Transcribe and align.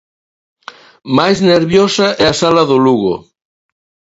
Máis 1.17 1.37
nerviosa 1.51 2.07
é 2.23 2.25
a 2.29 2.37
sala 2.41 2.63
do 2.69 2.77
Lugo. 2.85 3.15